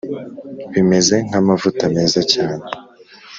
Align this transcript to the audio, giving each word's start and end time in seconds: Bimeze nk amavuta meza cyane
Bimeze 0.73 1.15
nk 1.27 1.33
amavuta 1.41 1.83
meza 1.95 2.21
cyane 2.33 2.63